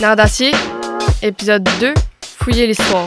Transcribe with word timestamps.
Nerf 0.00 0.14
d'acier, 0.14 0.52
épisode 1.22 1.68
2, 1.80 1.92
Fouiller 2.38 2.68
l'histoire. 2.68 3.06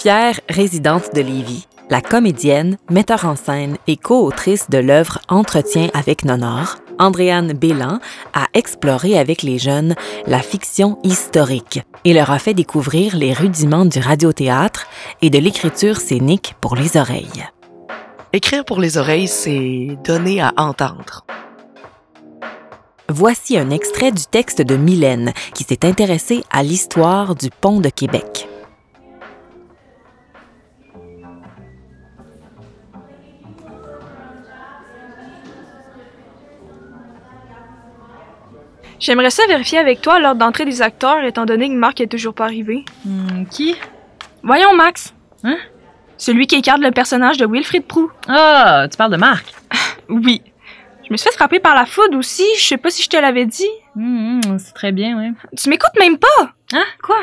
Fière 0.00 0.40
résidente 0.48 1.14
de 1.14 1.20
Lévis, 1.20 1.68
la 1.90 2.00
comédienne, 2.00 2.78
metteur 2.90 3.26
en 3.26 3.36
scène 3.36 3.76
et 3.86 3.98
co-autrice 3.98 4.70
de 4.70 4.78
l'œuvre 4.78 5.18
Entretien 5.28 5.88
avec 5.92 6.24
Nonor, 6.24 6.76
Andréane 6.98 7.52
Bélan 7.52 7.98
a 8.32 8.46
exploré 8.54 9.18
avec 9.18 9.42
les 9.42 9.58
jeunes 9.58 9.94
la 10.26 10.38
fiction 10.38 10.98
historique 11.02 11.82
et 12.06 12.14
leur 12.14 12.30
a 12.30 12.38
fait 12.38 12.54
découvrir 12.54 13.14
les 13.14 13.34
rudiments 13.34 13.84
du 13.84 13.98
radiothéâtre 13.98 14.86
et 15.20 15.28
de 15.28 15.38
l'écriture 15.38 15.98
scénique 15.98 16.54
pour 16.62 16.76
les 16.76 16.96
oreilles. 16.96 17.44
Écrire 18.32 18.64
pour 18.64 18.80
les 18.80 18.96
oreilles, 18.96 19.28
c'est 19.28 19.98
donner 20.02 20.40
à 20.40 20.54
entendre. 20.56 21.26
Voici 23.10 23.58
un 23.58 23.68
extrait 23.68 24.12
du 24.12 24.24
texte 24.24 24.62
de 24.62 24.76
Mylène 24.76 25.34
qui 25.52 25.64
s'est 25.64 25.84
intéressée 25.84 26.42
à 26.50 26.62
l'histoire 26.62 27.34
du 27.34 27.50
pont 27.50 27.80
de 27.80 27.90
Québec. 27.90 28.49
J'aimerais 39.00 39.30
ça 39.30 39.42
vérifier 39.48 39.78
avec 39.78 40.02
toi 40.02 40.20
l'ordre 40.20 40.38
d'entrée 40.38 40.66
des 40.66 40.82
acteurs, 40.82 41.24
étant 41.24 41.46
donné 41.46 41.68
que 41.68 41.74
Marc 41.74 42.00
est 42.02 42.06
toujours 42.06 42.34
pas 42.34 42.44
arrivé. 42.44 42.84
Hmm, 43.06 43.44
qui? 43.46 43.74
Voyons, 44.42 44.74
Max. 44.74 45.14
Hein? 45.42 45.56
Celui 46.18 46.46
qui 46.46 46.56
incarne 46.56 46.82
le 46.82 46.90
personnage 46.90 47.38
de 47.38 47.46
Wilfrid 47.46 47.86
Prou. 47.86 48.10
Ah, 48.28 48.86
tu 48.90 48.96
parles 48.96 49.12
de 49.12 49.16
Marc. 49.16 49.46
Oui. 50.08 50.42
Je 51.06 51.12
me 51.12 51.16
suis 51.16 51.30
fait 51.30 51.36
frapper 51.36 51.60
par 51.60 51.76
la 51.76 51.86
foudre 51.86 52.18
aussi, 52.18 52.44
je 52.56 52.64
sais 52.64 52.76
pas 52.76 52.90
si 52.90 53.02
je 53.04 53.08
te 53.08 53.16
l'avais 53.16 53.46
dit. 53.46 53.70
Hmm, 53.94 54.40
c'est 54.58 54.74
très 54.74 54.90
bien, 54.90 55.16
oui. 55.18 55.32
Tu 55.56 55.68
m'écoutes 55.68 55.98
même 56.00 56.18
pas! 56.18 56.52
Hein? 56.72 56.84
Quoi? 57.00 57.20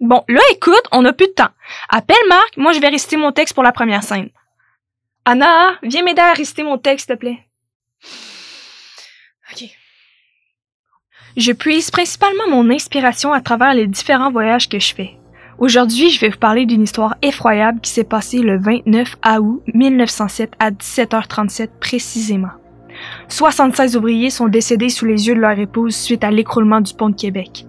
Bon, 0.00 0.24
là, 0.28 0.40
écoute, 0.52 0.82
on 0.90 1.02
n'a 1.02 1.12
plus 1.12 1.26
de 1.28 1.32
temps. 1.32 1.50
Appelle 1.90 2.16
Marc, 2.28 2.56
moi 2.56 2.72
je 2.72 2.80
vais 2.80 2.88
réciter 2.88 3.18
mon 3.18 3.30
texte 3.30 3.54
pour 3.54 3.62
la 3.62 3.72
première 3.72 4.02
scène. 4.02 4.30
Anna, 5.26 5.78
viens 5.82 6.02
m'aider 6.02 6.22
à 6.22 6.32
réciter 6.32 6.62
mon 6.62 6.78
texte, 6.78 7.06
s'il 7.06 7.14
te 7.14 7.20
plaît. 7.20 7.46
Ok. 9.52 9.68
Je 11.36 11.50
puise 11.50 11.90
principalement 11.90 12.48
mon 12.48 12.70
inspiration 12.70 13.32
à 13.32 13.40
travers 13.40 13.74
les 13.74 13.88
différents 13.88 14.30
voyages 14.30 14.68
que 14.68 14.78
je 14.78 14.94
fais. 14.94 15.16
Aujourd'hui, 15.58 16.10
je 16.10 16.20
vais 16.20 16.28
vous 16.28 16.38
parler 16.38 16.64
d'une 16.64 16.82
histoire 16.82 17.16
effroyable 17.22 17.80
qui 17.80 17.90
s'est 17.90 18.04
passée 18.04 18.38
le 18.38 18.56
29 18.56 19.16
août 19.40 19.62
1907 19.74 20.52
à 20.60 20.70
17h37 20.70 21.70
précisément. 21.80 22.52
76 23.26 23.96
ouvriers 23.96 24.30
sont 24.30 24.46
décédés 24.46 24.88
sous 24.88 25.06
les 25.06 25.26
yeux 25.26 25.34
de 25.34 25.40
leur 25.40 25.58
épouse 25.58 25.96
suite 25.96 26.22
à 26.22 26.30
l'écroulement 26.30 26.80
du 26.80 26.94
pont 26.94 27.08
de 27.08 27.16
Québec. 27.16 27.66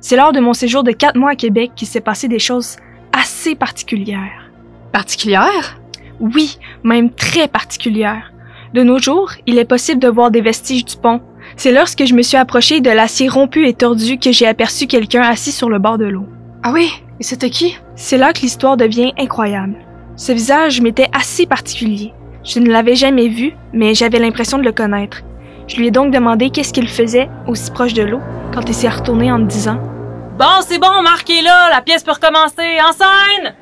C'est 0.00 0.16
lors 0.16 0.32
de 0.32 0.40
mon 0.40 0.52
séjour 0.52 0.82
de 0.82 0.90
quatre 0.90 1.16
mois 1.16 1.30
à 1.30 1.36
Québec 1.36 1.72
qu'il 1.76 1.86
s'est 1.86 2.00
passé 2.00 2.26
des 2.26 2.40
choses 2.40 2.76
assez 3.12 3.54
particulières. 3.54 4.50
Particulière? 4.90 5.80
Oui, 6.18 6.58
même 6.82 7.10
très 7.10 7.46
particulières. 7.46 8.32
De 8.74 8.82
nos 8.82 8.98
jours, 8.98 9.30
il 9.46 9.58
est 9.58 9.64
possible 9.64 10.00
de 10.00 10.08
voir 10.08 10.32
des 10.32 10.40
vestiges 10.40 10.84
du 10.84 10.96
pont. 10.96 11.20
C'est 11.56 11.72
lorsque 11.72 12.04
je 12.04 12.14
me 12.14 12.22
suis 12.22 12.36
approchée 12.36 12.80
de 12.80 12.90
l'acier 12.90 13.28
rompu 13.28 13.66
et 13.66 13.72
tordu 13.72 14.18
que 14.18 14.30
j'ai 14.30 14.46
aperçu 14.46 14.86
quelqu'un 14.86 15.22
assis 15.22 15.52
sur 15.52 15.70
le 15.70 15.78
bord 15.78 15.96
de 15.96 16.04
l'eau. 16.04 16.26
Ah 16.62 16.70
oui? 16.72 16.90
Et 17.18 17.22
c'était 17.22 17.48
qui? 17.48 17.78
C'est 17.94 18.18
là 18.18 18.34
que 18.34 18.40
l'histoire 18.40 18.76
devient 18.76 19.12
incroyable. 19.18 19.76
Ce 20.16 20.32
visage 20.32 20.82
m'était 20.82 21.08
assez 21.14 21.46
particulier. 21.46 22.12
Je 22.44 22.60
ne 22.60 22.70
l'avais 22.70 22.94
jamais 22.94 23.28
vu, 23.28 23.54
mais 23.72 23.94
j'avais 23.94 24.18
l'impression 24.18 24.58
de 24.58 24.64
le 24.64 24.72
connaître. 24.72 25.22
Je 25.66 25.76
lui 25.76 25.88
ai 25.88 25.90
donc 25.90 26.12
demandé 26.12 26.50
qu'est-ce 26.50 26.74
qu'il 26.74 26.88
faisait 26.88 27.28
aussi 27.46 27.70
proche 27.70 27.94
de 27.94 28.02
l'eau 28.02 28.20
quand 28.54 28.68
il 28.68 28.74
s'est 28.74 28.88
retourné 28.88 29.32
en 29.32 29.38
me 29.38 29.46
disant 29.46 29.80
Bon, 30.38 30.60
c'est 30.60 30.78
bon, 30.78 31.02
Marc 31.02 31.28
est 31.30 31.42
là, 31.42 31.70
la 31.70 31.80
pièce 31.80 32.04
peut 32.04 32.12
recommencer. 32.12 32.78
En 32.86 32.92
scène! 32.92 33.54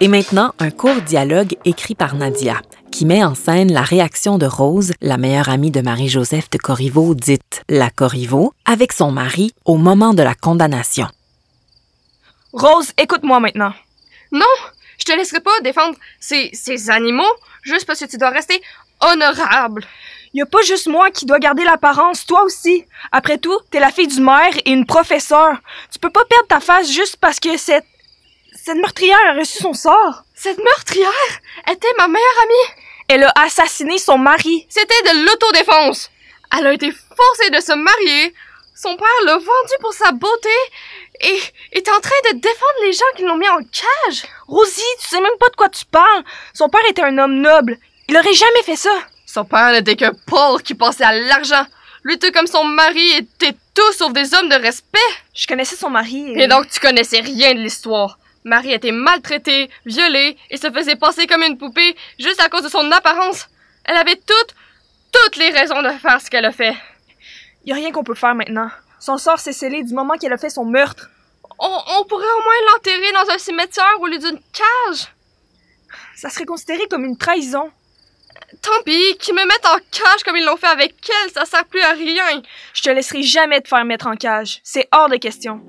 Et 0.00 0.08
maintenant, 0.08 0.52
un 0.58 0.70
court 0.70 1.00
dialogue 1.02 1.56
écrit 1.64 1.94
par 1.94 2.16
Nadia, 2.16 2.60
qui 2.90 3.06
met 3.06 3.22
en 3.22 3.36
scène 3.36 3.72
la 3.72 3.82
réaction 3.82 4.38
de 4.38 4.46
Rose, 4.46 4.92
la 5.00 5.18
meilleure 5.18 5.48
amie 5.48 5.70
de 5.70 5.80
Marie-Joseph 5.80 6.50
de 6.50 6.58
Corriveau, 6.58 7.14
dite 7.14 7.62
la 7.68 7.90
Corriveau, 7.90 8.52
avec 8.64 8.92
son 8.92 9.12
mari 9.12 9.54
au 9.64 9.76
moment 9.76 10.12
de 10.12 10.22
la 10.24 10.34
condamnation. 10.34 11.06
Rose, 12.52 12.92
écoute-moi 12.98 13.38
maintenant. 13.38 13.72
Non! 14.32 14.44
Je 14.98 15.04
te 15.04 15.12
laisserai 15.16 15.40
pas 15.40 15.60
défendre 15.62 15.96
ces, 16.18 16.50
ces 16.52 16.90
animaux 16.90 17.22
juste 17.62 17.86
parce 17.86 18.00
que 18.00 18.06
tu 18.06 18.18
dois 18.18 18.30
rester 18.30 18.60
honorable. 19.00 19.84
Y 20.34 20.42
a 20.42 20.46
pas 20.46 20.62
juste 20.62 20.88
moi 20.88 21.12
qui 21.12 21.24
dois 21.24 21.38
garder 21.38 21.62
l'apparence, 21.62 22.26
toi 22.26 22.42
aussi. 22.42 22.84
Après 23.12 23.38
tout, 23.38 23.58
t'es 23.70 23.78
la 23.78 23.92
fille 23.92 24.08
du 24.08 24.20
maire 24.20 24.56
et 24.64 24.72
une 24.72 24.86
professeure. 24.86 25.56
Tu 25.92 26.00
peux 26.00 26.10
pas 26.10 26.24
perdre 26.24 26.48
ta 26.48 26.58
face 26.58 26.90
juste 26.90 27.16
parce 27.20 27.38
que 27.38 27.56
cette 27.56 27.86
cette 28.64 28.78
meurtrière 28.78 29.18
a 29.28 29.34
reçu 29.34 29.58
son 29.58 29.74
sort. 29.74 30.22
Cette 30.34 30.56
meurtrière 30.56 31.10
était 31.70 31.92
ma 31.98 32.08
meilleure 32.08 32.42
amie. 32.44 32.80
Elle 33.08 33.24
a 33.24 33.32
assassiné 33.44 33.98
son 33.98 34.16
mari. 34.16 34.66
C'était 34.70 35.02
de 35.02 35.26
l'autodéfense. 35.26 36.10
Elle 36.56 36.68
a 36.68 36.72
été 36.72 36.90
forcée 36.90 37.50
de 37.50 37.60
se 37.60 37.74
marier. 37.74 38.32
Son 38.74 38.96
père 38.96 39.24
l'a 39.26 39.34
vendue 39.34 39.80
pour 39.80 39.92
sa 39.92 40.12
beauté 40.12 40.48
et 41.20 41.38
est 41.72 41.88
en 41.90 42.00
train 42.00 42.32
de 42.32 42.38
défendre 42.38 42.84
les 42.84 42.94
gens 42.94 43.04
qui 43.16 43.24
l'ont 43.24 43.36
mis 43.36 43.48
en 43.50 43.58
cage. 43.58 44.24
Rosie, 44.48 44.82
tu 45.02 45.08
sais 45.08 45.20
même 45.20 45.38
pas 45.38 45.50
de 45.50 45.56
quoi 45.56 45.68
tu 45.68 45.84
parles. 45.84 46.24
Son 46.54 46.70
père 46.70 46.88
était 46.88 47.02
un 47.02 47.18
homme 47.18 47.40
noble. 47.40 47.76
Il 48.08 48.16
aurait 48.16 48.32
jamais 48.32 48.62
fait 48.64 48.76
ça. 48.76 48.96
Son 49.26 49.44
père 49.44 49.72
n'était 49.72 49.96
que 49.96 50.10
Paul 50.26 50.62
qui 50.62 50.74
pensait 50.74 51.04
à 51.04 51.12
l'argent. 51.12 51.66
Lui 52.02 52.18
tout 52.18 52.32
comme 52.32 52.46
son 52.46 52.64
mari 52.64 53.12
étaient 53.12 53.56
tous 53.74 53.92
sauf 53.92 54.14
des 54.14 54.32
hommes 54.32 54.48
de 54.48 54.56
respect. 54.56 54.98
Je 55.34 55.46
connaissais 55.46 55.76
son 55.76 55.90
mari. 55.90 56.32
Et 56.36 56.48
donc 56.48 56.70
tu 56.70 56.80
connaissais 56.80 57.20
rien 57.20 57.52
de 57.52 57.60
l'histoire. 57.60 58.18
Marie 58.44 58.72
était 58.72 58.92
maltraitée, 58.92 59.70
violée 59.86 60.36
et 60.50 60.58
se 60.58 60.70
faisait 60.70 60.96
passer 60.96 61.26
comme 61.26 61.42
une 61.42 61.56
poupée 61.56 61.96
juste 62.18 62.42
à 62.42 62.50
cause 62.50 62.62
de 62.62 62.68
son 62.68 62.90
apparence. 62.92 63.48
Elle 63.84 63.96
avait 63.96 64.16
toutes, 64.16 64.54
toutes 65.12 65.36
les 65.36 65.50
raisons 65.50 65.82
de 65.82 65.88
faire 65.90 66.20
ce 66.20 66.30
qu'elle 66.30 66.44
a 66.44 66.52
fait. 66.52 66.76
Y 67.64 67.72
a 67.72 67.76
rien 67.76 67.90
qu'on 67.90 68.04
peut 68.04 68.14
faire 68.14 68.34
maintenant. 68.34 68.70
Son 69.00 69.16
sort 69.16 69.38
s'est 69.38 69.54
scellé 69.54 69.82
du 69.82 69.94
moment 69.94 70.16
qu'elle 70.18 70.32
a 70.32 70.38
fait 70.38 70.50
son 70.50 70.66
meurtre. 70.66 71.10
On, 71.58 71.78
on 71.98 72.04
pourrait 72.04 72.24
au 72.38 72.42
moins 72.42 72.72
l'enterrer 72.72 73.12
dans 73.12 73.32
un 73.32 73.38
cimetière 73.38 73.98
au 74.00 74.06
lieu 74.06 74.18
d'une 74.18 74.40
cage. 74.52 75.08
Ça 76.14 76.28
serait 76.28 76.44
considéré 76.44 76.86
comme 76.90 77.04
une 77.04 77.16
trahison. 77.16 77.70
Tant 78.60 78.82
pis, 78.84 79.16
qu'ils 79.18 79.34
me 79.34 79.46
mettent 79.46 79.66
en 79.66 79.78
cage 79.90 80.22
comme 80.24 80.36
ils 80.36 80.44
l'ont 80.44 80.56
fait 80.56 80.66
avec 80.66 80.94
elle, 81.08 81.30
ça 81.30 81.44
sert 81.44 81.64
plus 81.64 81.80
à 81.80 81.92
rien. 81.92 82.42
Je 82.74 82.82
te 82.82 82.90
laisserai 82.90 83.22
jamais 83.22 83.60
te 83.60 83.68
faire 83.68 83.84
mettre 83.84 84.06
en 84.06 84.16
cage. 84.16 84.60
C'est 84.62 84.88
hors 84.92 85.08
de 85.08 85.16
question. 85.16 85.62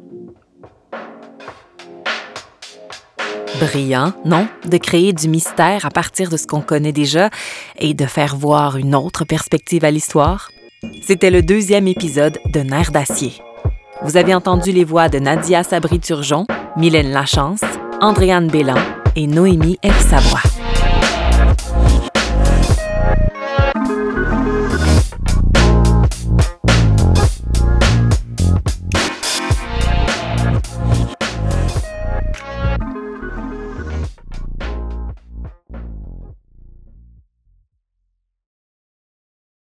Brillant, 3.60 4.14
non, 4.26 4.48
de 4.70 4.78
créer 4.78 5.14
du 5.14 5.28
mystère 5.28 5.86
à 5.86 5.90
partir 5.90 6.30
de 6.30 6.38
ce 6.38 6.48
qu'on 6.48 6.62
connaît 6.62 6.92
déjà 6.92 7.30
et 7.78 7.94
de 7.94 8.06
faire 8.06 8.36
voir 8.36 8.78
une 8.78 8.96
autre 8.96 9.26
perspective 9.26 9.86
à 9.86 9.92
l'histoire? 9.92 10.50
C'était 11.02 11.32
le 11.32 11.42
deuxième 11.42 11.88
épisode 11.88 12.38
de 12.54 12.60
Nerf 12.60 12.92
d'acier. 12.92 13.34
Vous 14.04 14.18
avez 14.18 14.36
entendu 14.36 14.72
les 14.72 14.84
voix 14.84 15.10
de 15.10 15.20
Nadia 15.20 15.64
Sabri-Turgeon, 15.64 16.46
Mylène 16.78 17.12
Lachance, 17.12 17.62
Andréane 18.02 18.48
Bélan 18.48 18.76
et 19.16 19.28
Noémie 19.28 19.80
F. 19.86 20.10
Savoie. 20.10 20.55